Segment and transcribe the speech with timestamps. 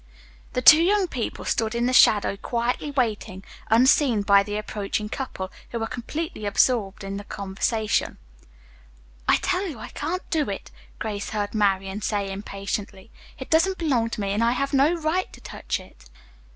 [0.53, 5.51] The two young people stood in the shadow quietly waiting, unseen by the approaching couple,
[5.69, 8.17] who were completely absorbed in conversation.
[9.27, 13.11] "I tell you I can't do it," Grace heard Marian say impatiently.
[13.37, 16.09] "It doesn't belong to me, and I have no right to touch it."